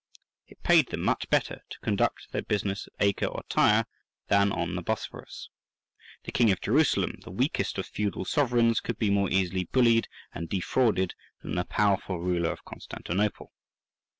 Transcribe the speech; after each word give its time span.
It 0.47 0.63
paid 0.63 0.87
them 0.87 1.01
much 1.01 1.29
better 1.29 1.61
to 1.69 1.79
conduct 1.81 2.31
their 2.31 2.41
business 2.41 2.87
at 2.87 3.05
Acre 3.05 3.27
or 3.27 3.43
Tyre 3.49 3.85
than 4.29 4.51
on 4.51 4.73
the 4.73 4.81
Bosphorus. 4.81 5.51
The 6.23 6.31
king 6.31 6.49
of 6.51 6.59
Jerusalem, 6.59 7.19
the 7.21 7.29
weakest 7.29 7.77
of 7.77 7.85
feudal 7.85 8.25
sovereigns, 8.25 8.79
could 8.79 8.97
be 8.97 9.11
more 9.11 9.29
easily 9.29 9.65
bullied 9.65 10.07
and 10.33 10.49
defrauded 10.49 11.13
than 11.43 11.53
the 11.53 11.65
powerful 11.65 12.19
ruler 12.19 12.51
of 12.51 12.65
Constantinople. 12.65 13.53